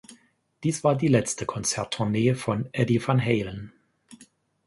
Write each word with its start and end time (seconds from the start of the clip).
Dies 0.63 0.83
war 0.83 0.95
die 0.95 1.09
letzte 1.09 1.45
Konzerttournee 1.45 2.33
von 2.33 2.67
Eddie 2.71 3.07
van 3.07 3.21
Halen. 3.23 3.71